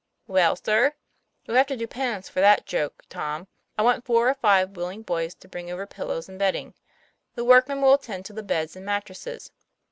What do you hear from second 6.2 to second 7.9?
and bedding; the workmen